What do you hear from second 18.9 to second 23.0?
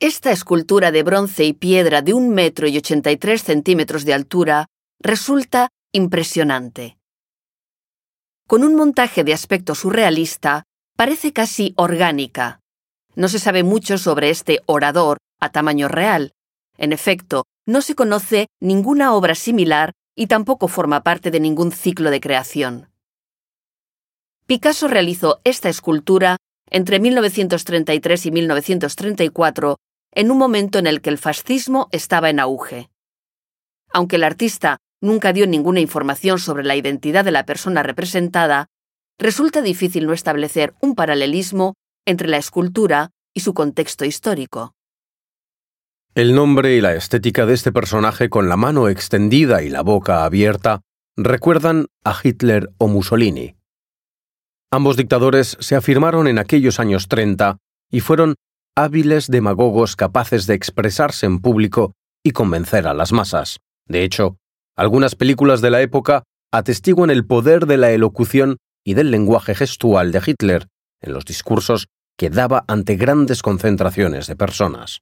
obra similar y tampoco forma parte de ningún ciclo de creación.